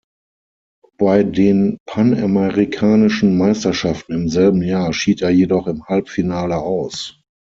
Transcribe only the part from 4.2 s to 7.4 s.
selben Jahr schied er jedoch im Halbfinale aus.